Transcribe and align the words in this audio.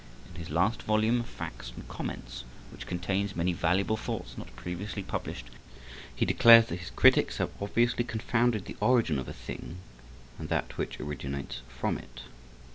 In 0.33 0.39
his 0.39 0.49
last 0.49 0.81
volume, 0.81 1.21
"Facts 1.21 1.71
and 1.75 1.87
Comments," 1.87 2.43
which 2.71 2.87
contains 2.87 3.35
many 3.35 3.53
valuable 3.53 3.97
thoughts 3.97 4.35
not 4.35 4.55
previously 4.55 5.03
published, 5.03 5.45
he 6.15 6.25
declares 6.25 6.65
that 6.65 6.79
his 6.79 6.89
critics 6.89 7.37
have 7.37 7.51
obviously 7.61 8.03
confounded 8.03 8.65
the 8.65 8.77
origin 8.79 9.19
of 9.19 9.27
a 9.29 9.33
thing 9.33 9.77
and 10.39 10.49
that 10.49 10.75
which 10.75 10.99
originates 10.99 11.61
from 11.69 11.99
it. 11.99 12.21